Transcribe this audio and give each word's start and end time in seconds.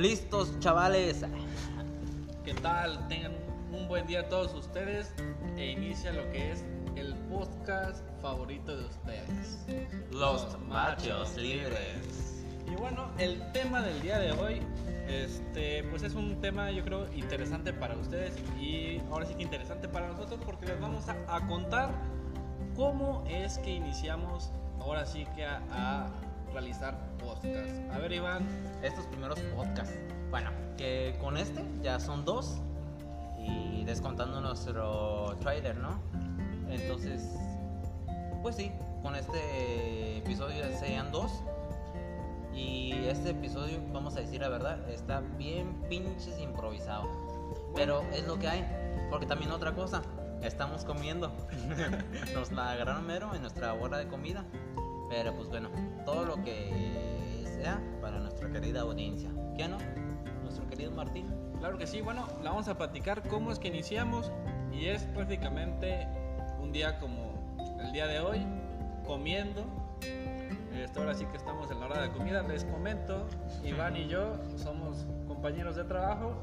Listos, 0.00 0.58
chavales. 0.60 1.26
¿Qué 2.42 2.54
tal? 2.54 3.06
Tengan 3.08 3.32
un 3.70 3.86
buen 3.86 4.06
día 4.06 4.30
todos 4.30 4.54
ustedes 4.54 5.12
e 5.58 5.72
inicia 5.72 6.10
lo 6.14 6.22
que 6.32 6.52
es 6.52 6.64
el 6.96 7.14
podcast 7.28 8.02
favorito 8.22 8.74
de 8.78 8.86
ustedes. 8.86 9.66
Los 10.10 10.58
machos 10.60 11.36
libres. 11.36 12.42
Y 12.66 12.76
bueno, 12.76 13.10
el 13.18 13.52
tema 13.52 13.82
del 13.82 14.00
día 14.00 14.18
de 14.18 14.32
hoy, 14.32 14.62
este, 15.06 15.84
pues 15.90 16.02
es 16.02 16.14
un 16.14 16.40
tema 16.40 16.70
yo 16.70 16.82
creo 16.82 17.12
interesante 17.12 17.74
para 17.74 17.94
ustedes 17.94 18.32
y 18.58 19.02
ahora 19.10 19.26
sí 19.26 19.34
que 19.34 19.42
interesante 19.42 19.86
para 19.86 20.08
nosotros 20.08 20.40
porque 20.46 20.64
les 20.64 20.80
vamos 20.80 21.04
a, 21.10 21.46
contar 21.46 21.90
cómo 22.74 23.22
es 23.28 23.58
que 23.58 23.72
iniciamos 23.72 24.50
ahora 24.80 25.04
sí 25.04 25.26
que 25.36 25.44
a 25.44 26.08
realizar 26.52 26.96
podcast. 27.18 27.92
A 27.92 27.98
ver, 27.98 28.12
Iván. 28.12 28.46
Estos 28.82 29.06
primeros 29.06 29.38
podcasts. 29.56 29.98
Bueno, 30.30 30.50
que 30.76 31.16
con 31.20 31.36
este 31.36 31.64
ya 31.82 31.98
son 32.00 32.24
dos. 32.24 32.60
Y 33.38 33.84
descontando 33.84 34.40
nuestro 34.40 35.36
trailer, 35.40 35.76
¿no? 35.76 35.98
Entonces, 36.68 37.36
pues 38.42 38.56
sí, 38.56 38.70
con 39.02 39.16
este 39.16 40.18
episodio 40.18 40.58
ya 40.58 40.76
serían 40.78 41.10
dos. 41.10 41.42
Y 42.54 42.92
este 43.06 43.30
episodio, 43.30 43.78
vamos 43.92 44.16
a 44.16 44.20
decir 44.20 44.40
la 44.40 44.48
verdad, 44.48 44.88
está 44.90 45.20
bien 45.38 45.80
pinches 45.88 46.38
improvisado. 46.38 47.08
Pero 47.74 48.02
es 48.12 48.26
lo 48.26 48.38
que 48.38 48.48
hay. 48.48 48.64
Porque 49.08 49.26
también 49.26 49.50
otra 49.50 49.72
cosa, 49.72 50.02
estamos 50.42 50.84
comiendo. 50.84 51.32
Nos 52.34 52.52
la 52.52 52.72
agarraron 52.72 53.06
mero 53.06 53.34
en 53.34 53.40
nuestra 53.40 53.72
hora 53.74 53.98
de 53.98 54.08
comida. 54.08 54.44
Pero 55.10 55.34
pues 55.34 55.48
bueno, 55.48 55.68
todo 56.06 56.24
lo 56.24 56.42
que 56.42 57.44
sea 57.44 57.82
para 58.00 58.20
nuestra 58.20 58.48
querida 58.48 58.82
audiencia. 58.82 59.28
¿Qué 59.56 59.66
no? 59.66 59.76
Nuestro 60.42 60.66
querido 60.68 60.92
Martín. 60.92 61.26
Claro 61.58 61.76
que 61.76 61.86
sí, 61.86 62.00
bueno, 62.00 62.26
la 62.42 62.50
vamos 62.50 62.68
a 62.68 62.78
platicar 62.78 63.28
cómo 63.28 63.50
es 63.52 63.58
que 63.58 63.68
iniciamos 63.68 64.30
y 64.72 64.86
es 64.86 65.02
prácticamente 65.02 66.06
un 66.60 66.72
día 66.72 66.98
como 67.00 67.34
el 67.80 67.92
día 67.92 68.06
de 68.06 68.20
hoy, 68.20 68.46
comiendo. 69.04 69.66
Esto 70.80 71.00
ahora 71.00 71.14
sí 71.14 71.26
que 71.26 71.36
estamos 71.36 71.70
en 71.72 71.80
la 71.80 71.86
hora 71.86 72.02
de 72.02 72.10
comida, 72.12 72.42
les 72.42 72.64
comento, 72.64 73.26
Iván 73.64 73.96
y 73.96 74.06
yo 74.06 74.36
somos 74.56 75.06
compañeros 75.26 75.74
de 75.74 75.84
trabajo 75.84 76.34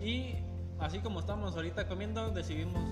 y 0.00 0.36
así 0.80 0.98
como 1.00 1.20
estamos 1.20 1.54
ahorita 1.54 1.86
comiendo, 1.86 2.30
decidimos 2.30 2.82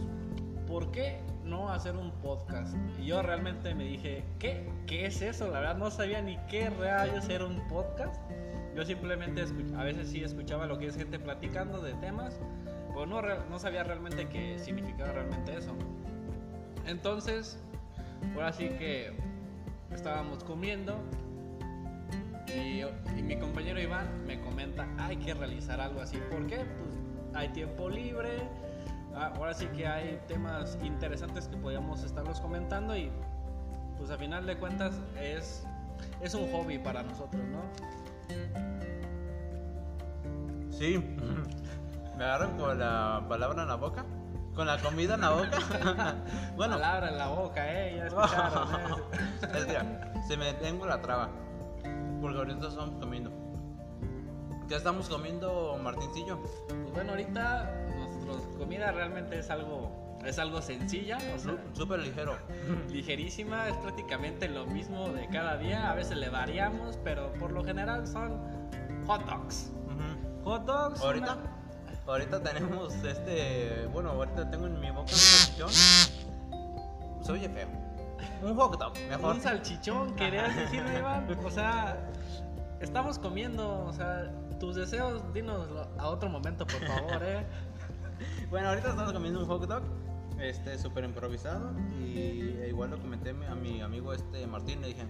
¿por 0.68 0.92
qué 0.92 1.18
no 1.50 1.70
hacer 1.70 1.96
un 1.96 2.12
podcast? 2.22 2.74
Y 2.98 3.06
yo 3.06 3.20
realmente 3.20 3.74
me 3.74 3.84
dije, 3.84 4.24
¿qué? 4.38 4.70
¿Qué 4.86 5.06
es 5.06 5.20
eso? 5.20 5.50
La 5.50 5.60
verdad 5.60 5.76
no 5.76 5.90
sabía 5.90 6.22
ni 6.22 6.38
qué 6.48 6.70
rayos 6.70 7.28
era 7.28 7.44
un 7.44 7.66
podcast. 7.68 8.22
Yo 8.74 8.84
simplemente 8.84 9.44
a 9.76 9.84
veces 9.84 10.08
sí 10.08 10.22
escuchaba 10.22 10.66
lo 10.66 10.78
que 10.78 10.86
es 10.86 10.96
gente 10.96 11.18
platicando 11.18 11.82
de 11.82 11.92
temas, 11.94 12.40
pero 12.88 13.04
no, 13.04 13.20
no 13.20 13.58
sabía 13.58 13.82
realmente 13.82 14.28
qué 14.28 14.58
significaba 14.58 15.12
realmente 15.12 15.56
eso. 15.56 15.74
Entonces, 16.86 17.58
ahora 18.34 18.52
sí 18.52 18.68
que 18.68 19.12
estábamos 19.92 20.44
comiendo 20.44 20.96
y, 22.46 22.82
y, 23.18 23.22
mi 23.22 23.36
compañero 23.36 23.80
Iván 23.80 24.24
me 24.24 24.40
comenta, 24.40 24.88
hay 24.98 25.16
que 25.16 25.34
realizar 25.34 25.80
algo 25.80 26.00
así. 26.00 26.18
¿Por 26.30 26.46
qué? 26.46 26.58
Pues 26.58 26.98
hay 27.34 27.48
tiempo 27.50 27.88
libre, 27.88 28.30
ahora 29.14 29.54
sí 29.54 29.66
que 29.68 29.86
hay 29.86 30.20
temas 30.26 30.78
interesantes 30.82 31.48
que 31.48 31.56
podríamos 31.56 32.02
estarlos 32.02 32.40
comentando 32.40 32.96
y 32.96 33.10
pues 33.98 34.10
a 34.10 34.16
final 34.16 34.46
de 34.46 34.56
cuentas 34.56 34.94
es, 35.20 35.64
es 36.22 36.34
un 36.34 36.50
hobby 36.52 36.78
para 36.78 37.02
nosotros, 37.02 37.42
¿no? 37.48 37.60
Sí, 40.70 40.96
me 42.16 42.24
agarran 42.24 42.56
con 42.56 42.78
la 42.78 43.24
palabra 43.28 43.62
en 43.62 43.68
la 43.68 43.74
boca. 43.76 44.04
Con 44.54 44.66
la 44.66 44.78
comida 44.78 45.14
en 45.14 45.20
la 45.20 45.30
boca. 45.30 45.58
bueno. 46.56 46.74
Palabra 46.74 47.08
en 47.10 47.18
la 47.18 47.28
boca, 47.28 47.72
eh. 47.72 47.96
Ya 47.96 48.06
escucharon, 48.06 48.68
eh. 48.74 50.18
es 50.22 50.26
se 50.28 50.36
me 50.36 50.52
tengo 50.54 50.86
la 50.86 51.00
traba. 51.00 51.28
Porque 52.20 52.38
ahorita 52.38 52.68
estamos 52.68 52.98
comiendo. 52.98 53.30
¿Qué 54.68 54.76
estamos 54.76 55.08
comiendo, 55.08 55.78
Martincillo? 55.82 56.38
Pues 56.68 56.92
bueno, 56.92 57.10
ahorita 57.10 57.70
comida 58.58 58.92
realmente 58.92 59.38
es 59.38 59.50
algo 59.50 60.00
es 60.24 60.38
algo 60.38 60.60
sencilla, 60.60 61.18
súper 61.72 62.00
ligero, 62.00 62.36
ligerísima, 62.90 63.68
es 63.68 63.76
prácticamente 63.76 64.48
lo 64.48 64.66
mismo 64.66 65.08
de 65.08 65.26
cada 65.28 65.56
día, 65.56 65.90
a 65.90 65.94
veces 65.94 66.18
le 66.18 66.28
variamos, 66.28 66.98
pero 67.02 67.32
por 67.34 67.52
lo 67.52 67.64
general 67.64 68.06
son 68.06 68.38
hot 69.06 69.24
dogs. 69.24 69.70
Hot 70.44 70.64
dogs. 70.64 71.00
Ahorita, 71.00 71.38
ahorita 72.06 72.42
tenemos 72.42 72.94
este, 72.96 73.86
bueno, 73.92 74.10
ahorita 74.10 74.50
tengo 74.50 74.66
en 74.66 74.78
mi 74.80 74.90
boca 74.90 75.10
un 75.12 75.18
salchichón. 75.18 75.70
Se 77.22 77.32
oye 77.32 77.48
feo. 77.48 77.68
Un 78.42 78.54
hot 78.56 78.78
dog, 78.78 78.92
mejor. 79.08 79.36
Un 79.36 79.40
salchichón, 79.40 80.14
querías 80.16 80.54
decir, 80.54 80.82
Iván. 80.98 81.26
O 81.44 81.50
sea, 81.50 81.98
estamos 82.80 83.18
comiendo, 83.18 83.84
o 83.86 83.92
sea, 83.92 84.30
tus 84.58 84.76
deseos, 84.76 85.22
dinos 85.32 85.66
a 85.98 86.08
otro 86.08 86.28
momento, 86.28 86.66
por 86.66 86.86
favor, 86.86 87.22
eh. 87.22 87.46
Bueno, 88.50 88.68
ahorita 88.68 88.90
estamos 88.90 89.12
comiendo 89.12 89.40
un 89.40 89.46
hot 89.46 89.66
dog, 89.66 89.82
este, 90.40 90.78
súper 90.78 91.04
improvisado. 91.04 91.72
Y 91.98 92.56
igual 92.68 92.90
lo 92.90 93.00
comenté 93.00 93.30
a 93.30 93.54
mi 93.54 93.80
amigo 93.80 94.12
este 94.12 94.46
Martín, 94.46 94.80
le 94.80 94.88
dije, 94.88 95.06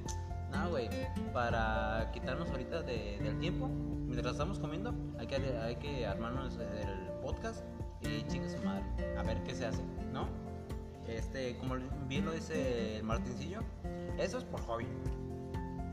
no, 0.53 0.71
güey, 0.71 0.89
para 1.33 2.11
quitarnos 2.13 2.51
ahorita 2.51 2.83
del 2.83 3.39
tiempo, 3.39 3.69
mientras 3.69 4.33
estamos 4.33 4.59
comiendo, 4.59 4.95
hay 5.19 5.27
que, 5.27 5.37
hay 5.37 5.77
que 5.77 6.07
armarnos 6.07 6.59
el 6.59 7.13
podcast 7.23 7.65
y 8.01 8.23
chinga 8.27 8.49
su 8.49 8.59
madre, 8.65 8.85
a 9.17 9.23
ver 9.23 9.43
qué 9.45 9.55
se 9.55 9.67
hace, 9.67 9.83
¿no? 10.13 10.27
Este, 11.07 11.57
como 11.59 11.77
bien 12.09 12.25
lo 12.25 12.33
dice 12.33 12.97
el 12.99 13.05
Martincillo, 13.05 13.61
eso 14.19 14.39
es 14.39 14.45
por 14.45 14.61
hobby. 14.63 14.87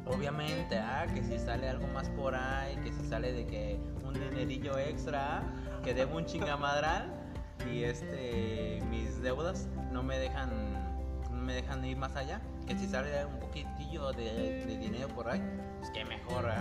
Obviamente, 0.05 0.77
ah, 0.77 1.05
que 1.13 1.21
si 1.21 1.37
sale 1.37 1.67
algo 1.69 1.85
más 1.87 2.09
por 2.09 2.33
ahí, 2.33 2.77
que 2.77 2.93
si 2.93 3.05
sale 3.07 3.33
de 3.33 3.45
que 3.45 3.79
un 4.05 4.13
dinerillo 4.13 4.77
extra, 4.77 5.43
que 5.87 5.93
debo 5.93 6.17
un 6.17 6.25
chingamadral 6.25 7.09
y 7.71 7.83
este 7.83 8.81
mis 8.89 9.21
deudas 9.21 9.69
no 9.89 10.03
me 10.03 10.19
dejan 10.19 10.49
no 11.31 11.41
me 11.41 11.53
dejan 11.53 11.85
ir 11.85 11.95
más 11.95 12.13
allá 12.17 12.41
que 12.67 12.77
si 12.77 12.89
sale 12.89 13.25
un 13.25 13.39
poquitillo 13.39 14.11
de, 14.11 14.65
dinero 14.65 15.07
por 15.07 15.29
ahí 15.29 15.41
pues 15.79 15.89
que 15.91 16.03
mejor 16.03 16.51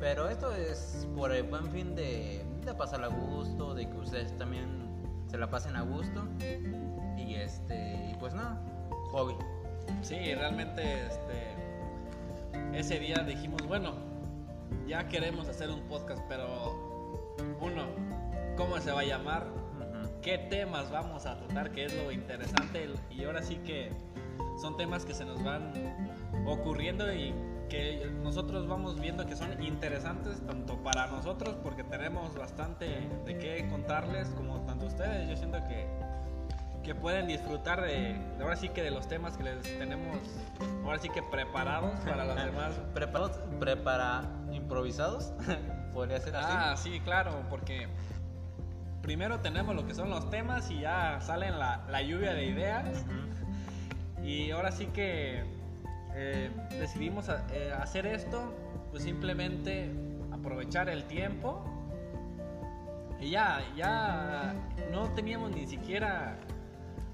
pero 0.00 0.30
esto 0.30 0.54
es 0.54 1.06
por 1.14 1.32
el 1.32 1.42
buen 1.42 1.70
fin 1.70 1.94
de, 1.94 2.46
de 2.64 2.72
pasar 2.72 3.04
a 3.04 3.08
gusto 3.08 3.74
de 3.74 3.90
que 3.90 3.96
ustedes 3.98 4.34
también 4.38 4.88
se 5.26 5.36
la 5.36 5.50
pasen 5.50 5.76
a 5.76 5.82
gusto 5.82 6.26
y 7.18 7.34
este 7.34 8.16
pues 8.18 8.32
nada 8.32 8.58
hobby. 9.12 9.34
Sí 10.00 10.34
realmente 10.34 11.08
este 11.08 12.78
ese 12.78 12.98
día 13.00 13.18
dijimos 13.18 13.60
bueno 13.66 13.96
ya 14.86 15.08
queremos 15.08 15.46
hacer 15.46 15.68
un 15.68 15.82
podcast 15.88 16.22
pero 16.26 16.86
uno 17.60 18.05
cómo 18.56 18.78
se 18.80 18.90
va 18.92 19.00
a 19.00 19.04
llamar, 19.04 19.46
qué 20.22 20.38
temas 20.38 20.90
vamos 20.90 21.26
a 21.26 21.36
tratar, 21.36 21.70
que 21.72 21.84
es 21.84 21.94
lo 21.94 22.10
interesante. 22.10 22.88
Y 23.10 23.24
ahora 23.24 23.42
sí 23.42 23.56
que 23.56 23.90
son 24.60 24.76
temas 24.76 25.04
que 25.04 25.14
se 25.14 25.24
nos 25.24 25.42
van 25.44 25.72
ocurriendo 26.46 27.12
y 27.12 27.34
que 27.68 28.10
nosotros 28.22 28.66
vamos 28.66 29.00
viendo 29.00 29.26
que 29.26 29.36
son 29.36 29.62
interesantes 29.62 30.40
tanto 30.46 30.76
para 30.82 31.08
nosotros 31.08 31.56
porque 31.62 31.82
tenemos 31.84 32.36
bastante 32.36 33.08
de 33.24 33.38
qué 33.38 33.68
contarles 33.68 34.28
como 34.30 34.60
tanto 34.62 34.86
ustedes. 34.86 35.28
Yo 35.28 35.36
siento 35.36 35.58
que, 35.68 35.86
que 36.82 36.94
pueden 36.94 37.26
disfrutar 37.26 37.82
de, 37.82 38.16
ahora 38.40 38.56
sí 38.56 38.68
que 38.68 38.82
de 38.82 38.90
los 38.90 39.08
temas 39.08 39.36
que 39.36 39.44
les 39.44 39.62
tenemos 39.62 40.16
ahora 40.84 40.98
sí 40.98 41.08
que 41.08 41.22
preparados 41.22 41.98
para 42.00 42.24
los 42.24 42.36
demás. 42.44 42.74
¿Preparados? 42.94 43.38
¿Prepara 43.58 44.22
improvisados? 44.52 45.32
Podría 45.92 46.20
ser 46.20 46.36
así. 46.36 46.52
Ah, 46.54 46.76
sí, 46.76 47.00
claro, 47.00 47.42
porque 47.50 47.88
primero 49.06 49.38
tenemos 49.38 49.76
lo 49.76 49.86
que 49.86 49.94
son 49.94 50.10
los 50.10 50.28
temas 50.30 50.68
y 50.68 50.80
ya 50.80 51.20
salen 51.20 51.60
la, 51.60 51.86
la 51.88 52.02
lluvia 52.02 52.34
de 52.34 52.46
ideas. 52.46 53.04
Y 54.20 54.50
ahora 54.50 54.72
sí 54.72 54.86
que 54.86 55.44
eh, 56.12 56.50
decidimos 56.70 57.28
eh, 57.28 57.72
hacer 57.80 58.04
esto, 58.04 58.52
pues 58.90 59.04
simplemente 59.04 59.92
aprovechar 60.32 60.88
el 60.88 61.04
tiempo. 61.04 61.64
Y 63.20 63.30
ya, 63.30 63.62
ya 63.76 64.56
no 64.90 65.08
teníamos 65.10 65.52
ni 65.52 65.68
siquiera 65.68 66.36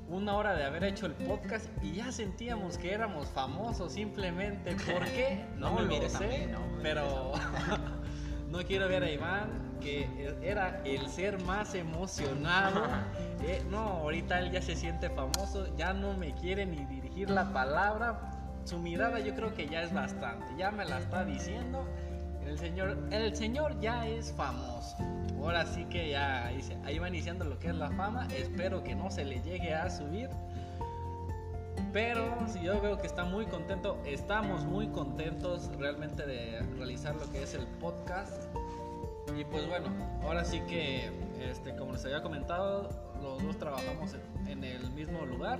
una 0.08 0.34
hora 0.34 0.54
de 0.54 0.64
haber 0.64 0.84
hecho 0.84 1.04
el 1.04 1.12
podcast 1.12 1.66
y 1.82 1.92
ya 1.92 2.10
sentíamos 2.10 2.78
que 2.78 2.94
éramos 2.94 3.28
famosos 3.28 3.92
simplemente. 3.92 4.74
¿Por 4.90 5.04
qué? 5.04 5.44
No, 5.58 5.74
me 5.74 6.00
lo 6.00 6.08
sé, 6.08 6.48
pero 6.82 7.32
no 8.52 8.58
quiero 8.64 8.86
ver 8.86 9.02
a 9.02 9.10
Iván 9.10 9.72
que 9.80 10.06
era 10.42 10.80
el 10.84 11.08
ser 11.08 11.42
más 11.42 11.74
emocionado. 11.74 12.84
Eh, 13.44 13.60
no, 13.68 13.78
ahorita 13.78 14.38
él 14.38 14.52
ya 14.52 14.62
se 14.62 14.76
siente 14.76 15.10
famoso, 15.10 15.66
ya 15.76 15.92
no 15.92 16.16
me 16.16 16.32
quiere 16.36 16.64
ni 16.64 16.84
dirigir 16.84 17.28
la 17.28 17.52
palabra. 17.52 18.30
Su 18.64 18.78
mirada 18.78 19.18
yo 19.18 19.34
creo 19.34 19.52
que 19.52 19.66
ya 19.66 19.82
es 19.82 19.92
bastante, 19.92 20.46
ya 20.56 20.70
me 20.70 20.84
la 20.84 21.00
está 21.00 21.24
diciendo. 21.24 21.84
El 22.46 22.56
señor, 22.56 22.96
el 23.10 23.34
señor 23.34 23.80
ya 23.80 24.06
es 24.06 24.32
famoso. 24.32 24.96
Ahora 25.40 25.66
sí 25.66 25.86
que 25.86 26.10
ya 26.10 26.46
ahí 26.84 26.98
va 27.00 27.08
iniciando 27.08 27.44
lo 27.44 27.58
que 27.58 27.70
es 27.70 27.74
la 27.74 27.90
fama. 27.90 28.28
Espero 28.36 28.84
que 28.84 28.94
no 28.94 29.10
se 29.10 29.24
le 29.24 29.42
llegue 29.42 29.74
a 29.74 29.90
subir. 29.90 30.30
Pero 31.92 32.46
si 32.48 32.62
yo 32.62 32.80
veo 32.80 32.98
que 32.98 33.06
está 33.06 33.24
muy 33.24 33.44
contento, 33.46 34.00
estamos 34.06 34.64
muy 34.64 34.88
contentos 34.88 35.70
realmente 35.78 36.24
de 36.26 36.60
realizar 36.76 37.14
lo 37.14 37.30
que 37.30 37.42
es 37.42 37.54
el 37.54 37.66
podcast. 37.66 38.44
Y 39.36 39.44
pues 39.44 39.68
bueno, 39.68 39.88
ahora 40.22 40.44
sí 40.44 40.60
que, 40.68 41.10
este, 41.40 41.76
como 41.76 41.92
les 41.92 42.04
había 42.04 42.22
comentado, 42.22 42.88
los 43.22 43.42
dos 43.42 43.58
trabajamos 43.58 44.16
en 44.46 44.64
el 44.64 44.90
mismo 44.92 45.26
lugar. 45.26 45.58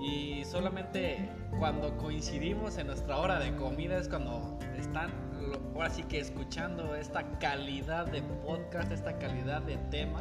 Y 0.00 0.44
solamente 0.44 1.28
cuando 1.58 1.96
coincidimos 1.96 2.76
en 2.78 2.88
nuestra 2.88 3.18
hora 3.18 3.38
de 3.38 3.54
comida 3.54 3.98
es 3.98 4.08
cuando 4.08 4.58
están 4.76 5.10
ahora 5.74 5.90
sí 5.90 6.02
que 6.02 6.18
escuchando 6.18 6.96
esta 6.96 7.38
calidad 7.38 8.06
de 8.06 8.22
podcast, 8.44 8.90
esta 8.90 9.16
calidad 9.18 9.62
de 9.62 9.76
tema. 9.90 10.20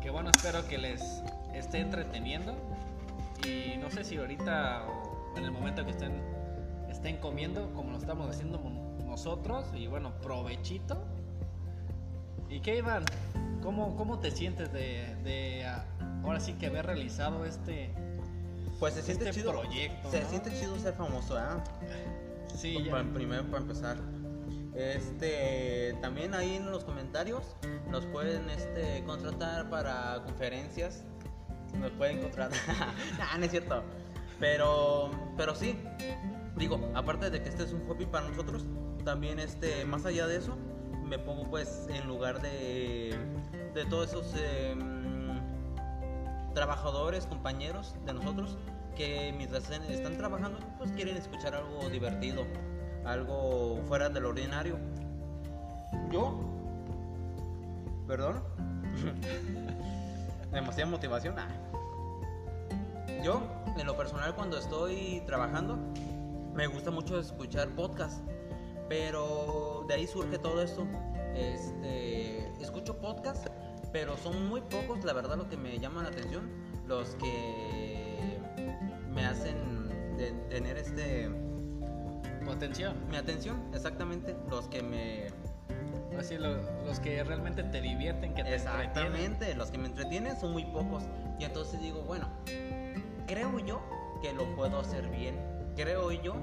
Que 0.00 0.10
bueno, 0.10 0.30
espero 0.30 0.66
que 0.68 0.78
les 0.78 1.22
esté 1.52 1.80
entreteniendo. 1.80 2.54
Y 3.46 3.76
no 3.78 3.90
sé 3.90 4.04
si 4.04 4.16
ahorita 4.16 4.86
o 4.86 5.36
en 5.36 5.44
el 5.44 5.50
momento 5.50 5.84
que 5.84 5.90
estén, 5.92 6.22
estén 6.90 7.16
comiendo, 7.18 7.72
como 7.74 7.90
lo 7.92 7.98
estamos 7.98 8.28
haciendo 8.28 8.58
nosotros, 9.04 9.66
y 9.74 9.86
bueno, 9.86 10.12
provechito. 10.22 10.96
¿Y 12.48 12.60
qué, 12.60 12.78
Iván? 12.78 13.04
¿Cómo, 13.62 13.96
cómo 13.96 14.18
te 14.18 14.30
sientes 14.30 14.72
de, 14.72 15.16
de 15.24 15.64
ahora 16.24 16.40
sí 16.40 16.54
que 16.54 16.66
haber 16.66 16.86
realizado 16.86 17.44
este, 17.44 17.94
pues 18.78 18.94
se 18.94 19.02
siente 19.02 19.28
este 19.28 19.40
chido. 19.40 19.52
proyecto? 19.52 20.10
Se 20.10 20.20
¿no? 20.22 20.28
siente 20.28 20.50
chido 20.58 20.78
ser 20.78 20.94
famoso, 20.94 21.38
¿eh? 21.38 21.42
Sí, 22.54 22.74
Pa- 22.76 22.82
ya. 22.82 22.90
pa- 22.92 23.14
primero 23.14 23.44
para 23.44 23.58
empezar. 23.62 23.96
Este, 24.74 25.94
también 26.00 26.34
ahí 26.34 26.56
en 26.56 26.70
los 26.70 26.84
comentarios 26.84 27.44
nos 27.90 28.04
pueden 28.06 28.48
este, 28.50 29.02
contratar 29.04 29.68
para 29.70 30.22
conferencias. 30.24 31.04
Nos 31.78 31.90
pueden 31.92 32.20
contratar. 32.20 32.58
nah, 33.18 33.38
no 33.38 33.44
es 33.44 33.50
cierto. 33.50 33.82
Pero, 34.38 35.10
pero 35.36 35.54
sí. 35.54 35.78
Digo, 36.56 36.90
aparte 36.94 37.30
de 37.30 37.42
que 37.42 37.48
este 37.48 37.64
es 37.64 37.72
un 37.72 37.86
hobby 37.86 38.06
para 38.06 38.28
nosotros, 38.28 38.64
también 39.04 39.38
este, 39.38 39.84
más 39.84 40.04
allá 40.04 40.26
de 40.26 40.36
eso, 40.36 40.56
me 41.04 41.18
pongo 41.18 41.48
pues 41.48 41.86
en 41.88 42.06
lugar 42.06 42.40
de, 42.42 43.16
de 43.74 43.84
todos 43.86 44.10
esos 44.10 44.34
em, 44.34 45.40
trabajadores, 46.54 47.26
compañeros 47.26 47.94
de 48.04 48.12
nosotros 48.14 48.58
que 48.96 49.32
mientras 49.36 49.70
están 49.70 50.16
trabajando, 50.16 50.58
pues 50.78 50.92
quieren 50.92 51.16
escuchar 51.16 51.54
algo 51.54 51.88
divertido, 51.88 52.44
algo 53.04 53.80
fuera 53.86 54.08
del 54.08 54.26
ordinario. 54.26 54.78
Yo, 56.10 56.40
perdón, 58.06 58.42
demasiada 60.52 60.90
motivación. 60.90 61.38
ah. 61.38 61.61
Yo, 63.22 63.42
en 63.78 63.86
lo 63.86 63.96
personal, 63.96 64.34
cuando 64.34 64.58
estoy 64.58 65.22
trabajando, 65.26 65.78
me 66.54 66.66
gusta 66.66 66.90
mucho 66.90 67.18
escuchar 67.18 67.68
podcast, 67.70 68.20
pero 68.88 69.84
de 69.88 69.94
ahí 69.94 70.06
surge 70.06 70.38
todo 70.38 70.60
esto. 70.62 70.86
Este, 71.34 72.48
escucho 72.60 72.98
podcast, 72.98 73.46
pero 73.92 74.16
son 74.16 74.48
muy 74.48 74.60
pocos, 74.62 75.04
la 75.04 75.12
verdad, 75.12 75.36
lo 75.36 75.48
que 75.48 75.56
me 75.56 75.78
llama 75.78 76.02
la 76.02 76.08
atención, 76.08 76.50
los 76.86 77.14
que 77.16 78.38
me 79.10 79.24
hacen 79.24 80.16
de- 80.16 80.32
tener 80.50 80.76
este 80.76 81.30
Potencial. 82.44 82.94
mi 83.08 83.16
atención, 83.16 83.62
exactamente, 83.72 84.36
los 84.50 84.66
que 84.68 84.82
me 84.82 85.26
Así 86.18 86.36
lo- 86.36 86.60
los 86.84 87.00
que 87.00 87.24
realmente 87.24 87.62
te 87.62 87.80
divierten, 87.80 88.34
que 88.34 88.44
te 88.44 88.54
exactamente, 88.54 89.54
los 89.54 89.70
que 89.70 89.78
me 89.78 89.86
entretienen 89.86 90.38
son 90.38 90.52
muy 90.52 90.64
pocos 90.66 91.04
y 91.38 91.44
entonces 91.44 91.80
digo, 91.80 92.02
bueno, 92.02 92.28
creo 93.26 93.58
yo 93.60 93.80
que 94.20 94.32
lo 94.32 94.44
puedo 94.56 94.80
hacer 94.80 95.08
bien, 95.08 95.36
creo 95.76 96.10
yo 96.12 96.34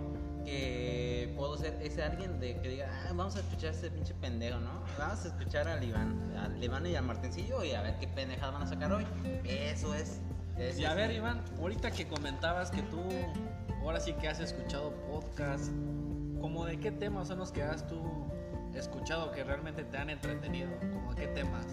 que 0.45 1.33
puedo 1.35 1.57
ser 1.57 1.77
ese 1.81 2.01
alguien 2.03 2.39
de 2.39 2.59
que 2.61 2.69
diga, 2.69 2.87
"Ah, 2.91 3.07
vamos 3.13 3.35
a 3.35 3.39
escuchar 3.39 3.69
a 3.69 3.73
ese 3.73 3.91
pinche 3.91 4.13
pendejo, 4.15 4.59
¿no? 4.59 4.71
Vamos 4.97 5.25
a 5.25 5.27
escuchar 5.27 5.67
al 5.67 5.83
Iván, 5.83 6.33
al 6.37 6.63
Iván 6.63 6.85
y 6.87 6.95
al 6.95 7.03
Martincillo 7.05 7.63
y 7.63 7.71
a 7.73 7.81
ver 7.81 7.97
qué 7.99 8.07
pendejadas 8.07 8.53
van 8.53 8.63
a 8.63 8.67
sacar 8.67 8.91
hoy. 8.91 9.05
Eso 9.43 9.93
es. 9.93 10.21
eso 10.57 10.79
Y 10.81 10.85
a 10.85 10.91
es. 10.91 10.95
ver, 10.95 11.11
Iván, 11.11 11.41
ahorita 11.59 11.91
que 11.91 12.07
comentabas 12.07 12.71
que 12.71 12.81
tú 12.83 13.01
ahora 13.83 13.99
sí 13.99 14.13
que 14.13 14.27
has 14.27 14.39
escuchado 14.39 14.91
podcast, 15.11 15.71
¿como 16.41 16.65
de 16.65 16.79
qué 16.79 16.91
temas 16.91 17.27
son 17.27 17.39
los 17.39 17.51
que 17.51 17.61
has 17.63 17.85
tú 17.87 18.01
escuchado 18.73 19.31
que 19.31 19.43
realmente 19.43 19.83
te 19.83 19.97
han 19.97 20.09
entretenido? 20.09 20.69
¿Como 20.93 21.13
de 21.13 21.21
qué 21.21 21.27
temas? 21.27 21.65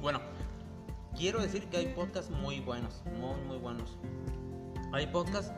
Bueno, 0.00 0.20
quiero 1.16 1.40
decir 1.40 1.66
que 1.68 1.76
hay 1.78 1.86
podcasts 1.88 2.30
muy 2.30 2.60
buenos, 2.60 3.02
muy, 3.18 3.40
muy 3.46 3.58
buenos. 3.58 3.96
Hay 4.92 5.06
podcasts 5.06 5.52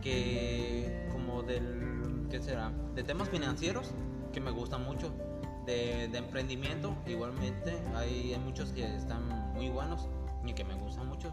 que, 0.00 1.08
como 1.12 1.42
del, 1.42 2.26
¿qué 2.30 2.40
será? 2.42 2.72
De 2.94 3.02
temas 3.04 3.28
financieros, 3.28 3.92
que 4.32 4.40
me 4.40 4.50
gustan 4.50 4.84
mucho. 4.84 5.12
De, 5.66 6.08
de 6.08 6.18
emprendimiento, 6.18 6.96
igualmente, 7.06 7.80
hay, 7.94 8.32
hay 8.32 8.40
muchos 8.40 8.72
que 8.72 8.84
están 8.96 9.52
muy 9.54 9.68
buenos 9.68 10.08
y 10.44 10.52
que 10.54 10.64
me 10.64 10.74
gustan 10.74 11.06
mucho. 11.06 11.32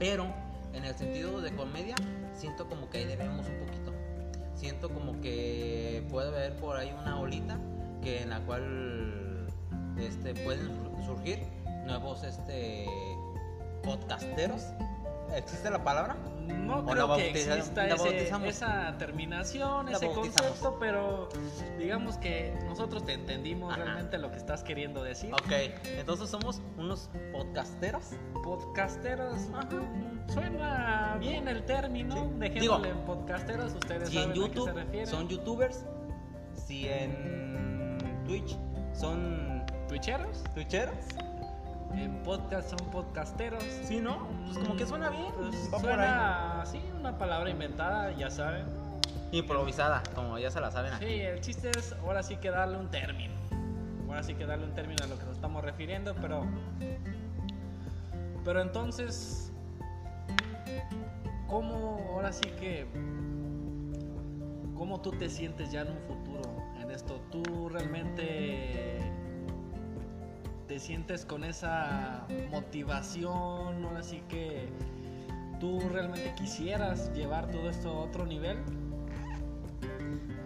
Pero, 0.00 0.26
en 0.72 0.84
el 0.84 0.94
sentido 0.96 1.40
de 1.40 1.54
comedia, 1.54 1.94
siento 2.34 2.68
como 2.68 2.90
que 2.90 2.98
ahí 2.98 3.04
debemos 3.04 3.46
un 3.46 3.64
poquito. 3.64 3.92
Siento 4.56 4.88
como 4.92 5.20
que 5.20 6.04
puede 6.10 6.28
haber 6.28 6.56
por 6.56 6.76
ahí 6.76 6.92
una 7.00 7.20
olita 7.20 7.60
que 8.02 8.22
en 8.22 8.30
la 8.30 8.40
cual 8.40 9.46
este, 9.98 10.34
pueden 10.34 10.66
sur- 10.66 11.04
surgir 11.06 11.44
nuevos 11.84 12.22
este, 12.24 12.86
podcasteros. 13.82 14.66
¿Existe 15.34 15.70
la 15.70 15.82
palabra? 15.82 16.14
No 16.46 16.80
O 16.80 16.84
creo 16.84 17.16
que 17.16 17.30
exista 17.30 17.86
ese- 17.88 18.48
esa 18.48 18.94
terminación, 18.98 19.88
ese 19.88 20.10
concepto, 20.10 20.76
pero 20.78 21.28
digamos 21.78 22.18
que 22.18 22.54
nosotros 22.66 23.04
te 23.06 23.14
entendimos 23.14 23.72
Ajá. 23.72 23.82
realmente 23.84 24.18
lo 24.18 24.30
que 24.30 24.36
estás 24.36 24.62
queriendo 24.62 25.02
decir. 25.02 25.32
Ok, 25.32 25.50
entonces 25.96 26.28
somos 26.28 26.60
unos 26.76 27.08
podcasteros. 27.32 28.10
Podcasteros, 28.44 29.38
mm, 29.48 30.30
suena 30.30 31.16
bien 31.18 31.48
el 31.48 31.64
término, 31.64 32.30
Sí. 32.42 32.48
Digo, 32.60 32.84
en 32.84 32.98
podcasteros, 33.06 33.72
ustedes 33.72 34.10
Si 34.10 34.18
en 34.18 34.24
saben 34.24 34.30
a 34.30 34.34
qué 34.34 34.38
YouTube 34.54 34.66
se 34.66 34.72
refiere. 34.74 35.06
son 35.06 35.28
youtubers, 35.28 35.86
si 36.54 36.88
en 36.88 38.22
Twitch 38.26 38.54
son 38.92 39.64
¿Twitcheros? 39.88 40.44
twitcheros, 40.54 40.96
En 41.94 42.22
podcast 42.22 42.70
son 42.70 42.90
podcasteros. 42.90 43.62
¿sí, 43.62 44.00
no? 44.00 44.26
Pues 44.46 44.58
como 44.58 44.76
que 44.76 44.86
suena 44.86 45.10
bien. 45.10 45.32
Pues 45.36 45.66
va 45.66 45.70
por 45.70 45.80
suena 45.80 46.62
así, 46.62 46.80
una 46.98 47.18
palabra 47.18 47.50
inventada, 47.50 48.12
ya 48.12 48.30
saben. 48.30 48.64
ahí. 48.66 49.38
Improvisada, 49.38 50.02
como 50.14 50.38
ya 50.38 50.50
se 50.50 50.60
la 50.60 50.70
saben 50.70 50.92
aquí. 50.92 51.06
Sí, 51.06 51.20
el 51.20 51.40
chiste 51.40 51.70
es 51.70 51.92
ahora 52.04 52.22
sí 52.22 52.36
que 52.36 52.50
darle 52.50 52.78
un 52.78 52.90
término. 52.90 53.34
Ahora 54.06 54.22
sí 54.22 54.34
que 54.34 54.44
darle 54.44 54.66
un 54.66 54.74
término 54.74 55.02
a 55.04 55.06
lo 55.06 55.18
que 55.18 55.24
nos 55.24 55.36
estamos 55.36 55.64
refiriendo, 55.64 56.14
pero. 56.20 56.46
Pero 58.44 58.60
entonces. 58.60 59.50
¿Cómo 61.48 62.06
ahora 62.12 62.32
sí 62.32 62.48
que. 62.60 62.86
¿Cómo 64.76 65.00
tú 65.00 65.12
te 65.12 65.28
sientes 65.28 65.70
ya 65.70 65.82
en 65.82 65.92
un 65.92 65.98
futuro 66.00 66.42
en 66.80 66.90
esto? 66.90 67.20
¿Tú 67.30 67.68
realmente 67.68 68.51
te 70.72 70.78
sientes 70.78 71.26
con 71.26 71.44
esa 71.44 72.26
motivación? 72.50 73.84
Ahora 73.84 74.02
sí 74.02 74.22
que. 74.30 74.70
¿Tú 75.60 75.80
realmente 75.90 76.34
quisieras 76.34 77.12
llevar 77.12 77.50
todo 77.50 77.68
esto 77.68 77.90
a 77.90 78.00
otro 78.00 78.24
nivel? 78.24 78.56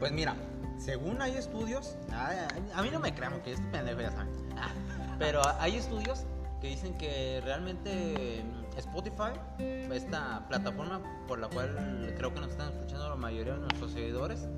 Pues 0.01 0.11
mira, 0.11 0.35
según 0.79 1.23
hay 1.23 1.37
estudios, 1.37 1.97
a 2.11 2.83
mí 2.83 2.91
no 2.91 2.99
me 2.99 3.15
crean 3.15 3.41
que 3.43 3.53
este 3.53 3.67
pendejo 3.69 4.01
ya 4.01 4.11
saben, 4.11 4.29
Ah, 4.57 4.73
pero 5.19 5.43
hay 5.61 5.77
estudios 5.77 6.25
que 6.61 6.71
dicen 6.71 6.99
que 6.99 7.41
realmente 7.45 8.45
Spotify, 8.77 9.33
esta 9.59 10.47
plataforma 10.49 11.01
por 11.29 11.39
la 11.39 11.49
cual 11.49 12.13
creo 12.19 12.35
que 12.35 12.41
nos 12.41 12.51
están 12.51 12.73
escuchando 12.73 13.09
la 13.09 13.17
mayoría 13.17 13.55
de 13.55 13.61
nuestros 13.61 13.93
seguidores, 13.93 14.49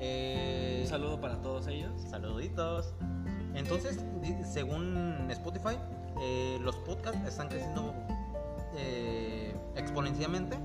eh, 0.00 0.80
Un 0.82 0.88
saludo 0.88 1.20
para 1.20 1.40
todos 1.40 1.68
ellos. 1.68 1.92
Saluditos. 2.10 2.94
Entonces, 3.54 3.98
según 4.44 5.26
Spotify, 5.30 5.76
eh, 6.20 6.58
los 6.62 6.76
podcasts 6.76 7.20
están 7.26 7.48
creciendo 7.48 7.94
eh, 8.76 9.54
exponencialmente. 9.76 10.58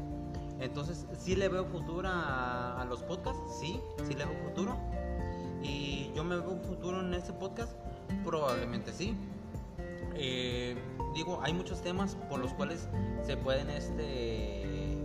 Entonces, 0.59 1.05
sí 1.17 1.35
le 1.35 1.49
veo 1.49 1.65
futuro 1.65 2.07
a, 2.11 2.85
los 2.87 3.01
podcasts, 3.03 3.41
sí, 3.59 3.79
sí 4.07 4.13
le 4.13 4.25
veo 4.25 4.35
futuro. 4.49 4.77
Y 5.61 6.11
yo 6.15 6.23
me 6.23 6.35
veo 6.37 6.51
un 6.51 6.61
futuro 6.61 6.99
en 7.01 7.13
este 7.13 7.33
podcast, 7.33 7.73
probablemente 8.25 8.91
sí. 8.93 9.17
Eh, 10.15 10.75
digo, 11.15 11.39
hay 11.41 11.53
muchos 11.53 11.81
temas 11.81 12.15
por 12.29 12.39
los 12.39 12.53
cuales 12.53 12.87
se 13.25 13.35
pueden, 13.37 13.69
este, 13.69 14.97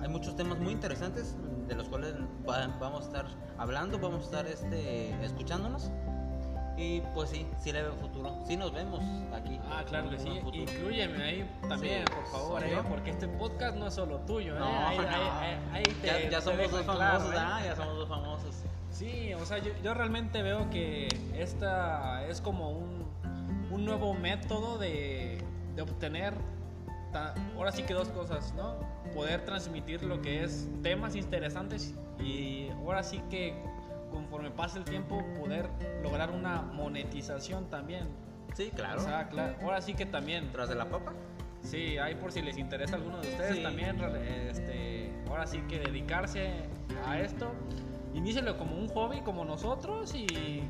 hay 0.00 0.08
muchos 0.08 0.34
temas 0.36 0.58
muy 0.58 0.72
interesantes 0.72 1.34
de 1.68 1.74
los 1.74 1.88
cuales 1.88 2.14
va- 2.48 2.68
vamos 2.80 3.02
a 3.02 3.06
estar 3.06 3.26
hablando, 3.58 3.98
vamos 3.98 4.22
a 4.22 4.24
estar 4.24 4.46
este, 4.46 5.10
escuchándonos. 5.24 5.90
Y 6.78 7.00
pues 7.14 7.30
sí, 7.30 7.46
sí 7.58 7.72
le 7.72 7.82
veo 7.82 7.94
futuro. 7.94 8.34
Sí 8.46 8.56
nos 8.56 8.72
vemos 8.72 9.00
aquí. 9.34 9.58
Ah, 9.70 9.82
claro 9.88 10.10
que 10.10 10.18
sí. 10.18 10.28
Inclúyeme 10.52 11.22
ahí 11.24 11.50
también, 11.68 12.04
Sí, 12.06 12.12
por 12.14 12.26
favor, 12.26 12.62
eh, 12.64 12.78
porque 12.88 13.10
este 13.10 13.28
podcast 13.28 13.76
no 13.76 13.86
es 13.86 13.94
solo 13.94 14.18
tuyo. 14.20 14.56
¿eh? 14.56 14.58
No, 14.58 14.86
Ahí- 14.86 14.98
no. 14.98 15.04
ahí- 15.08 15.58
ahí- 15.72 15.82
te- 16.02 16.06
ya, 16.06 16.30
ya 16.30 16.40
somos 16.42 16.70
dos 16.70 16.80
en 16.80 16.86
claro, 16.86 17.20
famosos, 17.20 17.34
¿eh? 17.34 17.38
¿ah? 17.38 17.60
Ya 17.64 17.76
somos 17.76 17.96
dos 17.96 18.08
famosos. 18.08 18.54
Sí, 18.90 19.32
o 19.34 19.44
sea, 19.46 19.58
yo, 19.58 19.70
yo 19.82 19.94
realmente 19.94 20.42
veo 20.42 20.68
que 20.70 21.08
esta 21.34 22.26
es 22.28 22.40
como 22.42 22.70
un, 22.70 23.06
un 23.70 23.84
nuevo 23.84 24.12
método 24.14 24.76
de, 24.78 25.42
de 25.74 25.82
obtener, 25.82 26.34
ta- 27.12 27.34
ahora 27.56 27.72
sí 27.72 27.82
que 27.84 27.94
dos 27.94 28.08
cosas, 28.08 28.52
¿no? 28.54 28.74
Poder 29.14 29.44
transmitir 29.46 30.02
lo 30.02 30.20
que 30.20 30.44
es 30.44 30.68
temas 30.82 31.14
interesantes 31.16 31.94
y 32.20 32.68
ahora 32.70 33.02
sí 33.02 33.22
que 33.30 33.54
conforme 34.10 34.50
pase 34.50 34.78
el 34.78 34.84
tiempo 34.84 35.22
poder 35.38 35.68
lograr 36.02 36.30
una 36.30 36.62
monetización 36.62 37.68
también. 37.70 38.08
Sí, 38.54 38.70
claro. 38.74 39.00
O 39.00 39.04
sea, 39.04 39.28
claro, 39.28 39.54
ahora 39.62 39.80
sí 39.80 39.94
que 39.94 40.06
también. 40.06 40.50
Tras 40.52 40.68
de 40.68 40.74
la 40.74 40.86
papa. 40.86 41.12
Sí, 41.62 41.98
ahí 41.98 42.14
por 42.14 42.32
si 42.32 42.42
les 42.42 42.58
interesa 42.58 42.94
a 42.94 42.98
alguno 42.98 43.20
de 43.20 43.28
ustedes 43.28 43.56
Sí. 43.56 43.62
también, 43.62 44.00
este, 44.48 45.12
ahora 45.28 45.46
sí 45.46 45.60
que 45.68 45.80
dedicarse 45.80 46.48
a 47.06 47.18
esto, 47.18 47.50
inícielo 48.14 48.56
como 48.56 48.76
un 48.76 48.88
hobby 48.88 49.20
como 49.22 49.44
nosotros 49.44 50.14
y, 50.14 50.62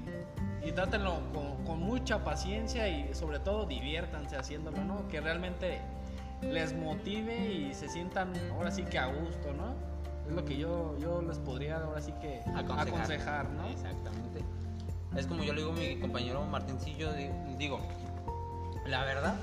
y 0.65 0.73
trátenlo 0.75 1.21
con, 1.35 1.65
con 1.65 1.81
mucha 1.81 2.25
paciencia 2.25 2.89
y 2.89 3.13
sobre 3.15 3.41
todo 3.41 3.67
diviértanse 3.67 4.37
haciéndolo, 4.37 4.83
¿no? 4.85 5.07
Que 5.09 5.21
realmente 5.21 5.81
les 6.43 6.75
motive 6.75 7.47
y 7.47 7.75
se 7.75 7.89
sientan 7.89 8.33
ahora 8.53 8.71
sí 8.71 8.83
que 8.85 8.99
a 8.99 9.07
gusto, 9.07 9.53
¿no? 9.53 9.75
Es 10.29 10.33
lo 10.35 10.45
que 10.45 10.57
yo, 10.57 10.97
yo 10.99 11.23
les 11.23 11.39
podría 11.39 11.77
ahora 11.83 12.01
sí 12.01 12.13
que 12.21 12.41
Aconsejar. 12.55 12.89
aconsejar, 12.89 13.51
¿no? 13.51 13.69
Exactamente. 13.69 14.43
Es 15.17 15.27
como 15.27 15.43
yo 15.45 15.53
le 15.53 15.61
digo 15.63 15.73
a 15.73 15.77
mi 15.77 15.97
compañero 16.01 16.45
Martincillo, 16.45 17.13
di- 17.13 17.31
digo, 17.57 17.79
la 18.87 19.05
verdad 19.05 19.37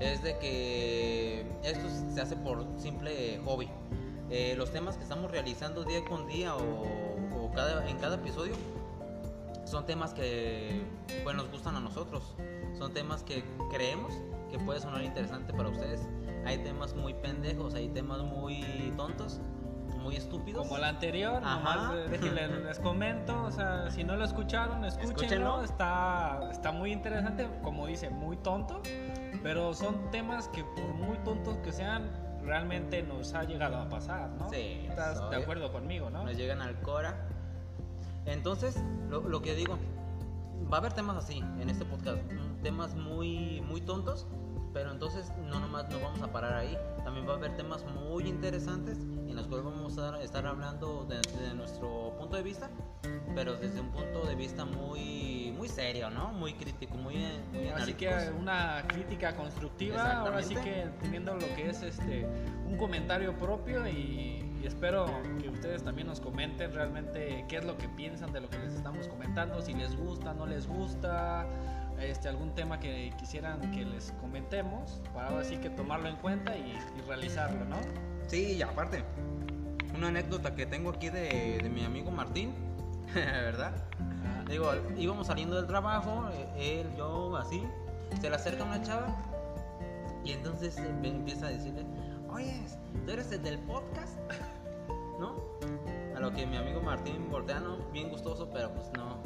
es 0.00 0.22
de 0.22 0.36
que 0.38 1.46
esto 1.64 1.86
se 2.14 2.20
hace 2.20 2.36
por 2.36 2.66
simple 2.76 3.40
hobby. 3.44 3.68
Eh, 4.30 4.54
los 4.56 4.70
temas 4.72 4.96
que 4.96 5.02
estamos 5.02 5.30
realizando 5.30 5.84
día 5.84 6.04
con 6.04 6.26
día 6.28 6.54
o, 6.54 6.60
o 6.60 7.50
cada, 7.54 7.88
en 7.88 7.98
cada 7.98 8.16
episodio 8.16 8.54
son 9.64 9.86
temas 9.86 10.12
que 10.14 10.82
pues, 11.24 11.34
nos 11.36 11.50
gustan 11.50 11.76
a 11.76 11.80
nosotros. 11.80 12.34
Son 12.78 12.92
temas 12.92 13.22
que 13.22 13.42
creemos 13.72 14.12
que 14.50 14.58
puede 14.58 14.80
sonar 14.80 15.02
interesante 15.02 15.52
para 15.52 15.68
ustedes. 15.68 16.00
Hay 16.44 16.58
temas 16.58 16.94
muy 16.94 17.14
pendejos, 17.14 17.74
hay 17.74 17.88
temas 17.88 18.20
muy 18.22 18.92
tontos, 18.96 19.40
muy 20.00 20.16
estúpidos. 20.16 20.62
Como 20.66 20.76
el 20.78 20.84
anterior, 20.84 21.42
Ajá. 21.44 21.56
nomás 21.56 21.94
eh, 21.94 22.06
déjenle- 22.10 22.48
les 22.64 22.78
comento, 22.78 23.42
o 23.44 23.50
sea, 23.50 23.90
si 23.90 24.02
no 24.04 24.16
lo 24.16 24.24
escucharon, 24.24 24.84
escúchenlo, 24.84 25.12
Escúchenlo. 25.16 25.62
está, 25.62 26.48
está 26.50 26.72
muy 26.72 26.92
interesante, 26.92 27.48
como 27.62 27.86
dice, 27.86 28.10
muy 28.10 28.36
tonto, 28.38 28.82
pero 29.42 29.72
son 29.74 30.10
temas 30.10 30.48
que 30.48 30.64
por 30.64 30.94
muy 30.94 31.16
tontos 31.18 31.56
que 31.58 31.72
sean, 31.72 32.10
realmente 32.42 33.02
nos 33.02 33.34
ha 33.34 33.44
llegado 33.44 33.76
a 33.76 33.88
pasar, 33.88 34.30
¿no? 34.30 34.48
Sí, 34.50 34.86
Estás 34.88 35.28
de 35.30 35.36
acuerdo 35.36 35.70
conmigo, 35.72 36.08
¿no? 36.10 36.24
nos 36.24 36.36
llegan 36.36 36.60
al 36.62 36.80
Cora. 36.80 37.26
Entonces, 38.26 38.76
lo, 39.08 39.20
lo 39.28 39.42
que 39.42 39.54
digo, 39.54 39.78
va 40.72 40.76
a 40.76 40.80
haber 40.80 40.92
temas 40.92 41.16
así 41.16 41.38
en 41.60 41.68
este 41.70 41.84
podcast, 41.84 42.18
temas 42.62 42.94
muy, 42.94 43.60
muy 43.62 43.80
tontos, 43.80 44.26
pero 44.72 44.90
entonces 44.92 45.32
no 45.48 45.58
nomás 45.58 45.88
nos 45.88 46.00
vamos 46.02 46.22
a 46.22 46.30
parar 46.32 46.54
ahí, 46.54 46.76
también 47.04 47.26
va 47.28 47.32
a 47.32 47.36
haber 47.36 47.56
temas 47.56 47.84
muy 47.86 48.28
interesantes 48.28 48.98
los 49.40 49.48
cuales 49.48 49.64
vamos 49.64 49.98
a 49.98 50.22
estar 50.22 50.46
hablando 50.46 51.06
desde 51.08 51.54
nuestro 51.54 52.14
punto 52.18 52.36
de 52.36 52.42
vista, 52.42 52.68
pero 53.34 53.54
desde 53.56 53.80
un 53.80 53.90
punto 53.90 54.26
de 54.26 54.34
vista 54.34 54.66
muy, 54.66 55.54
muy 55.56 55.66
serio, 55.66 56.10
¿no? 56.10 56.28
Muy 56.32 56.52
crítico, 56.52 56.96
muy, 56.96 57.16
muy 57.52 57.68
Así 57.68 57.94
que 57.94 58.10
una 58.38 58.84
crítica 58.86 59.34
constructiva, 59.34 60.18
ahora 60.18 60.42
sí 60.42 60.54
que 60.56 60.88
teniendo 61.00 61.34
lo 61.34 61.46
que 61.54 61.70
es 61.70 61.82
este 61.82 62.26
un 62.66 62.76
comentario 62.76 63.36
propio 63.38 63.88
y, 63.88 64.44
y 64.62 64.66
espero 64.66 65.06
que 65.40 65.48
ustedes 65.48 65.82
también 65.82 66.06
nos 66.06 66.20
comenten 66.20 66.74
realmente 66.74 67.46
qué 67.48 67.56
es 67.56 67.64
lo 67.64 67.78
que 67.78 67.88
piensan 67.88 68.32
de 68.32 68.42
lo 68.42 68.50
que 68.50 68.58
les 68.58 68.74
estamos 68.74 69.08
comentando, 69.08 69.62
si 69.62 69.72
les 69.72 69.96
gusta, 69.96 70.34
no 70.34 70.44
les 70.44 70.66
gusta, 70.66 71.46
este 71.98 72.28
algún 72.28 72.54
tema 72.54 72.78
que 72.78 73.12
quisieran 73.18 73.70
que 73.70 73.86
les 73.86 74.12
comentemos 74.20 75.00
para 75.14 75.28
ahora 75.28 75.44
sí 75.44 75.56
que 75.56 75.70
tomarlo 75.70 76.08
en 76.10 76.16
cuenta 76.16 76.58
y, 76.58 76.78
y 76.98 77.00
realizarlo, 77.08 77.64
¿no? 77.64 78.09
Sí, 78.30 78.52
y 78.58 78.62
aparte, 78.62 79.02
una 79.96 80.06
anécdota 80.06 80.54
que 80.54 80.64
tengo 80.64 80.90
aquí 80.90 81.10
de, 81.10 81.58
de 81.60 81.68
mi 81.68 81.84
amigo 81.84 82.12
Martín, 82.12 82.54
¿verdad? 83.14 83.72
Digo, 84.48 84.70
íbamos 84.96 85.26
saliendo 85.26 85.56
del 85.56 85.66
trabajo, 85.66 86.28
eh, 86.32 86.80
él, 86.80 86.96
yo, 86.96 87.36
así, 87.36 87.66
se 88.20 88.30
le 88.30 88.36
acerca 88.36 88.62
una 88.62 88.80
chava 88.82 89.16
y 90.24 90.30
entonces 90.30 90.76
empieza 91.02 91.48
a 91.48 91.50
decirle, 91.50 91.84
oye, 92.28 92.62
¿tú 93.04 93.10
eres 93.10 93.32
el 93.32 93.42
del 93.42 93.58
podcast? 93.58 94.16
¿No? 95.18 95.34
A 96.14 96.20
lo 96.20 96.32
que 96.32 96.46
mi 96.46 96.56
amigo 96.56 96.80
Martín 96.80 97.28
Bordeano, 97.30 97.78
bien 97.92 98.10
gustoso, 98.10 98.48
pero 98.52 98.72
pues 98.72 98.92
no, 98.96 99.20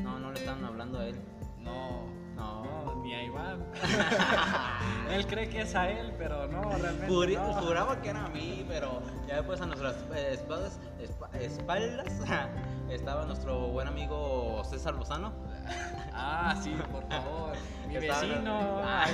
no, 0.00 0.20
no 0.20 0.30
le 0.30 0.38
estaban 0.38 0.64
hablando 0.64 1.00
a 1.00 1.06
él. 1.08 1.16
no, 1.58 2.04
No. 2.36 2.94
ni 3.02 3.14
a 3.14 3.22
Iván. 3.22 3.64
él 5.10 5.26
cree 5.26 5.48
que 5.48 5.62
es 5.62 5.74
a 5.74 5.90
él, 5.90 6.12
pero 6.18 6.46
no, 6.48 6.62
realmente 6.70 7.08
Juri- 7.08 7.36
no. 7.36 7.52
Juraba 7.54 8.00
que 8.00 8.10
era 8.10 8.24
a 8.24 8.28
mí, 8.28 8.64
pero 8.68 9.02
ya 9.26 9.36
después 9.36 9.60
a 9.60 9.66
nuestras 9.66 9.96
eh, 10.14 10.30
espaldas, 10.32 10.78
espa- 11.00 11.34
espaldas 11.38 12.12
estaba 12.90 13.24
nuestro 13.26 13.68
buen 13.68 13.88
amigo 13.88 14.62
César 14.64 14.94
Lozano. 14.94 15.32
Ah, 16.16 16.54
sí, 16.62 16.72
por 16.92 17.04
favor. 17.08 17.54
Mi 17.88 17.96
Estaba- 17.96 18.20
vecino 18.20 18.80
Ah. 18.84 19.04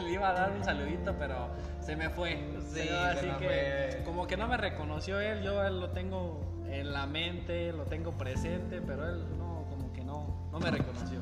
le 0.00 0.10
iba 0.12 0.28
a 0.28 0.32
dar 0.32 0.52
un 0.52 0.62
saludito, 0.62 1.12
pero 1.18 1.48
se 1.80 1.96
me 1.96 2.08
fue. 2.08 2.38
Sí, 2.72 2.88
así 2.88 3.26
que 3.40 3.90
fue. 3.96 4.02
como 4.04 4.28
que 4.28 4.36
no 4.36 4.46
me 4.46 4.56
reconoció 4.56 5.18
él, 5.18 5.42
yo 5.42 5.60
él 5.64 5.80
lo 5.80 5.90
tengo 5.90 6.40
en 6.70 6.92
la 6.92 7.06
mente, 7.06 7.72
lo 7.72 7.82
tengo 7.86 8.12
presente, 8.12 8.80
pero 8.80 9.08
él 9.08 9.24
no, 9.38 9.66
como 9.68 9.92
que 9.92 10.04
no, 10.04 10.48
no 10.52 10.60
me 10.60 10.70
reconoció. 10.70 11.18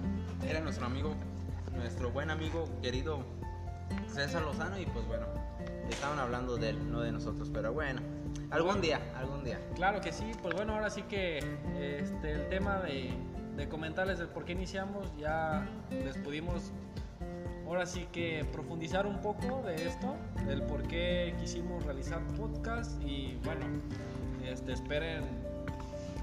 Era 0.46 0.60
nuestro 0.60 0.84
amigo, 0.84 1.14
nuestro 1.74 2.10
buen 2.10 2.30
amigo 2.30 2.68
querido 2.82 3.24
César 4.08 4.42
Lozano 4.42 4.78
y 4.78 4.86
pues 4.86 5.06
bueno, 5.06 5.26
estaban 5.88 6.18
hablando 6.18 6.56
de 6.56 6.70
él, 6.70 6.90
no 6.90 7.00
de 7.00 7.12
nosotros, 7.12 7.50
pero 7.52 7.72
bueno, 7.72 8.00
algún 8.50 8.80
día, 8.80 9.00
algún 9.16 9.44
día. 9.44 9.60
Claro 9.74 10.00
que 10.00 10.12
sí, 10.12 10.32
pues 10.42 10.54
bueno, 10.54 10.74
ahora 10.74 10.90
sí 10.90 11.02
que 11.02 11.38
este, 11.78 12.32
el 12.32 12.48
tema 12.48 12.80
de, 12.80 13.12
de 13.56 13.68
comentarles 13.68 14.20
el 14.20 14.28
por 14.28 14.44
qué 14.44 14.52
iniciamos, 14.52 15.12
ya 15.18 15.66
les 15.90 16.16
pudimos 16.18 16.72
ahora 17.66 17.86
sí 17.86 18.06
que 18.12 18.46
profundizar 18.52 19.06
un 19.06 19.20
poco 19.20 19.62
de 19.62 19.86
esto, 19.86 20.16
del 20.46 20.62
por 20.62 20.82
qué 20.84 21.34
quisimos 21.40 21.84
realizar 21.84 22.20
podcast 22.36 23.02
y 23.02 23.38
bueno, 23.44 23.66
este, 24.44 24.72
esperen 24.72 25.24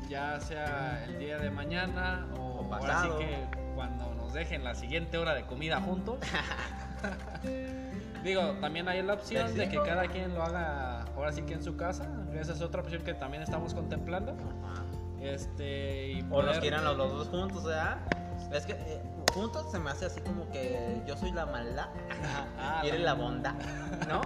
ya 0.09 0.39
sea 0.41 1.05
el 1.05 1.19
día 1.19 1.37
de 1.37 1.49
mañana 1.49 2.27
o, 2.37 2.59
O 2.59 2.73
ahora 2.73 2.79
pasado. 2.79 3.19
sí 3.19 3.25
que 3.25 3.60
cuando 3.75 4.13
nos 4.15 4.33
dejen 4.33 4.63
la 4.63 4.75
siguiente 4.75 5.17
hora 5.17 5.33
de 5.33 5.43
comida 5.45 5.81
juntos. 5.81 6.19
Digo, 8.23 8.41
también 8.61 8.87
hay 8.87 9.01
la 9.01 9.13
opción 9.15 9.53
de 9.55 9.67
que 9.69 9.81
cada 9.81 10.07
quien 10.07 10.33
lo 10.35 10.43
haga 10.43 11.03
ahora 11.15 11.31
sí 11.31 11.41
que 11.41 11.53
en 11.55 11.63
su 11.63 11.75
casa. 11.75 12.07
Esa 12.33 12.53
es 12.53 12.61
otra 12.61 12.81
opción 12.81 13.01
que 13.03 13.13
también 13.13 13.43
estamos 13.43 13.73
contemplando. 13.73 14.35
Este, 15.19 16.11
y 16.13 16.25
O 16.31 16.41
nos 16.41 16.57
quieran 16.59 16.83
los, 16.83 16.97
los 16.97 17.11
dos 17.11 17.27
juntos, 17.29 17.63
¿verdad? 17.63 17.97
Es 18.51 18.65
que 18.65 18.73
eh, 18.73 19.01
juntos 19.33 19.71
se 19.71 19.79
me 19.79 19.91
hace 19.91 20.05
así 20.07 20.19
como 20.21 20.49
que 20.51 21.01
yo 21.07 21.15
soy 21.15 21.31
la 21.31 21.45
maldad 21.45 21.87
Ah, 22.59 22.81
y 22.83 22.87
eres 22.89 23.01
la- 23.01 23.13
la 23.15 23.21
bondad, 23.21 23.53
¿no? 24.09 24.21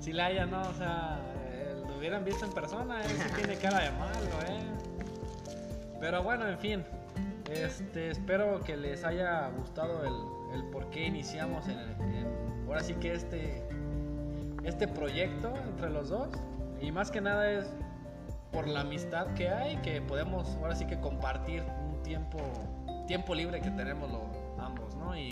Si 0.00 0.12
la 0.12 0.26
haya, 0.26 0.46
no, 0.46 0.60
o 0.62 0.74
sea, 0.74 1.18
eh, 1.50 1.82
lo 1.88 1.96
hubieran 1.96 2.24
visto 2.24 2.44
en 2.44 2.52
persona, 2.52 3.02
él 3.04 3.10
sí 3.10 3.30
tiene 3.36 3.56
cara 3.56 3.80
de 3.80 3.90
malo, 3.92 4.26
¿eh? 4.48 4.60
Pero 6.00 6.22
bueno, 6.22 6.48
en 6.48 6.58
fin, 6.58 6.84
este, 7.50 8.10
espero 8.10 8.60
que 8.60 8.76
les 8.76 9.04
haya 9.04 9.48
gustado 9.50 10.04
el, 10.04 10.58
el 10.58 10.70
por 10.70 10.88
qué 10.90 11.06
iniciamos 11.06 11.66
en, 11.68 11.78
ahora 12.66 12.82
sí 12.82 12.94
que 12.94 13.12
este, 13.12 13.62
este 14.64 14.88
proyecto 14.88 15.52
entre 15.56 15.90
los 15.90 16.08
dos. 16.08 16.28
Y 16.80 16.92
más 16.92 17.10
que 17.10 17.20
nada 17.20 17.50
es 17.50 17.70
por 18.52 18.66
la 18.66 18.80
amistad 18.80 19.26
que 19.34 19.48
hay, 19.48 19.76
que 19.78 20.00
podemos 20.00 20.48
ahora 20.56 20.74
sí 20.74 20.86
que 20.86 20.98
compartir 20.98 21.62
un 21.88 22.02
tiempo, 22.02 22.38
tiempo 23.06 23.34
libre 23.34 23.60
que 23.60 23.70
tenemos 23.70 24.10
los, 24.10 24.22
ambos, 24.58 24.94
¿no? 24.96 25.16
Y, 25.16 25.30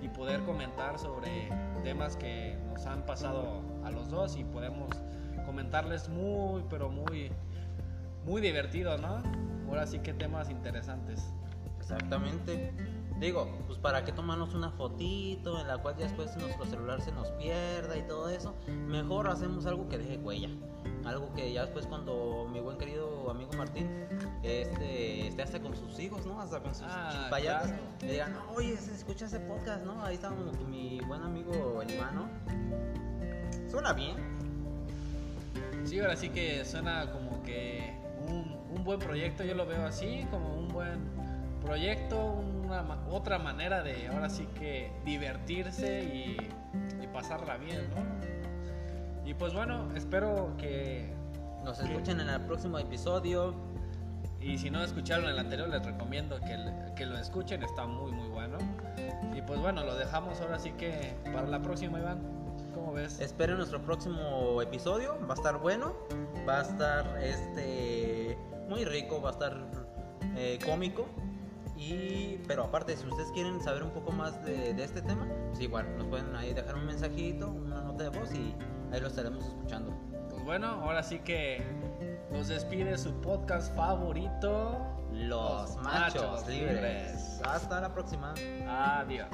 y 0.00 0.08
poder 0.08 0.42
comentar 0.42 0.98
sobre 0.98 1.48
temas 1.82 2.16
que 2.16 2.56
nos 2.68 2.86
han 2.86 3.04
pasado 3.04 3.62
a 3.84 3.90
los 3.90 4.10
dos 4.10 4.36
y 4.36 4.44
podemos 4.44 4.90
comentarles 5.46 6.08
muy, 6.08 6.64
pero 6.70 6.90
muy, 6.90 7.30
muy 8.24 8.40
divertido, 8.40 8.98
¿no? 8.98 9.22
Ahora 9.68 9.86
sí 9.86 9.98
que 10.00 10.12
temas 10.12 10.50
interesantes. 10.50 11.32
Exactamente. 11.82 12.72
Digo, 13.18 13.46
pues 13.66 13.78
para 13.78 14.04
qué 14.04 14.12
tomarnos 14.12 14.54
una 14.54 14.70
fotito 14.70 15.60
en 15.60 15.68
la 15.68 15.78
cual 15.78 15.96
ya 15.96 16.04
después 16.06 16.36
nuestro 16.36 16.64
celular 16.66 17.00
se 17.02 17.12
nos 17.12 17.28
pierda 17.32 17.96
y 17.96 18.02
todo 18.02 18.28
eso. 18.28 18.54
Mejor 18.88 19.28
hacemos 19.28 19.66
algo 19.66 19.88
que 19.88 19.98
deje 19.98 20.18
huella. 20.18 20.48
Algo 21.04 21.32
que 21.34 21.52
ya 21.52 21.62
después 21.62 21.86
cuando 21.86 22.48
mi 22.52 22.60
buen 22.60 22.78
querido 22.78 23.28
amigo 23.30 23.50
Martín 23.56 23.88
este, 24.42 25.28
esté 25.28 25.42
hasta 25.42 25.60
con 25.60 25.76
sus 25.76 25.98
hijos, 26.00 26.24
¿no? 26.26 26.40
Hasta 26.40 26.60
con 26.60 26.74
sus 26.74 26.84
Ah, 26.88 27.26
payatas. 27.30 27.68
claro. 27.68 27.82
Le 28.00 28.12
digan, 28.12 28.36
oye, 28.56 28.76
se 28.76 28.92
escucha 28.94 29.26
ese 29.26 29.40
podcast, 29.40 29.84
¿no? 29.84 30.02
Ahí 30.04 30.14
está 30.14 30.30
mi 30.30 31.00
buen 31.06 31.22
amigo 31.22 31.82
el 31.82 31.90
Iván, 31.92 32.14
¿no? 32.14 32.28
Suena 33.70 33.92
bien. 33.92 34.16
Sí, 35.84 35.98
ahora 36.00 36.16
sí 36.16 36.28
que 36.30 36.64
suena 36.64 37.10
como 37.12 37.42
que 37.42 37.96
un, 38.28 38.56
un 38.74 38.84
buen 38.84 38.98
proyecto, 39.00 39.44
yo 39.44 39.54
lo 39.54 39.66
veo 39.66 39.84
así, 39.86 40.26
como 40.30 40.54
un 40.56 40.68
buen 40.68 41.00
proyecto, 41.62 42.42
una 42.64 42.82
otra 43.10 43.38
manera 43.38 43.82
de 43.82 44.08
ahora 44.08 44.28
sí 44.28 44.46
que 44.58 44.92
divertirse 45.04 46.02
y, 46.04 46.36
y 47.02 47.06
pasarla 47.08 47.56
bien, 47.56 47.88
¿no? 47.90 48.32
Y 49.24 49.34
pues 49.34 49.54
bueno, 49.54 49.88
espero 49.94 50.54
que, 50.58 51.12
Nos 51.64 51.78
escuchen 51.78 52.20
en 52.20 52.28
el 52.28 52.40
próximo 52.42 52.78
episodio. 52.78 53.54
y 54.40 54.58
si 54.58 54.70
no 54.70 54.82
escucharon 54.82 55.26
el 55.28 55.38
anterior, 55.38 55.68
les 55.68 55.84
recomiendo 55.84 56.40
que, 56.40 56.58
que 56.96 57.06
lo 57.06 57.16
escuchen, 57.16 57.62
está 57.62 57.86
muy 57.86 58.10
muy 58.10 58.28
bueno. 58.28 58.58
Y 59.34 59.42
pues 59.42 59.60
bueno, 59.60 59.84
lo 59.84 59.94
dejamos 59.94 60.40
ahora 60.40 60.58
sí 60.58 60.72
que 60.72 61.14
para 61.32 61.46
la 61.46 61.62
próxima, 61.62 62.00
Iván. 62.00 62.20
¿Cómo 62.74 62.92
ves? 62.92 63.20
Esperen 63.20 63.58
nuestro 63.58 63.80
próximo 63.80 64.60
episodio, 64.60 65.18
va 65.28 65.34
a 65.34 65.36
estar 65.36 65.58
bueno, 65.58 65.94
va 66.48 66.58
a 66.58 66.62
estar 66.62 67.22
este 67.22 68.36
muy 68.68 68.84
rico, 68.84 69.20
va 69.20 69.28
a 69.28 69.32
estar 69.32 69.56
eh, 70.36 70.58
cómico. 70.64 71.06
Y, 71.88 72.40
pero 72.46 72.64
aparte, 72.64 72.96
si 72.96 73.06
ustedes 73.06 73.30
quieren 73.32 73.60
saber 73.60 73.82
un 73.82 73.90
poco 73.90 74.12
más 74.12 74.44
de, 74.44 74.72
de 74.74 74.84
este 74.84 75.02
tema, 75.02 75.26
pues 75.48 75.60
igual 75.60 75.86
nos 75.98 76.06
pueden 76.06 76.34
ahí 76.36 76.54
dejar 76.54 76.76
un 76.76 76.86
mensajito, 76.86 77.48
una 77.48 77.82
nota 77.82 78.04
de 78.04 78.18
voz 78.18 78.32
y 78.34 78.54
ahí 78.92 79.00
lo 79.00 79.08
estaremos 79.08 79.44
escuchando. 79.44 79.92
Pues 80.30 80.44
bueno, 80.44 80.66
ahora 80.68 81.02
sí 81.02 81.18
que 81.20 81.62
nos 82.32 82.48
despide 82.48 82.96
su 82.98 83.12
podcast 83.20 83.74
favorito. 83.74 84.78
Los 85.12 85.76
machos, 85.76 86.48
libres. 86.48 87.40
Hasta 87.44 87.80
la 87.80 87.92
próxima. 87.92 88.32
Adiós. 88.66 89.28